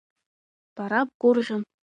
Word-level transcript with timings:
Бара 0.75 0.99
бгәырӷьон… 1.07 1.63